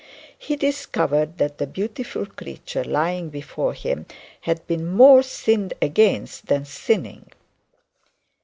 He 0.35 0.55
discovered 0.55 1.37
that 1.37 1.59
the 1.59 1.67
beautiful 1.67 2.25
creature 2.25 2.83
lying 2.83 3.29
before 3.29 3.75
him 3.75 4.07
had 4.39 4.65
been 4.65 4.87
more 4.89 5.21
sinned 5.21 5.75
against 5.79 6.47
than 6.47 6.65
sinning. 6.65 7.27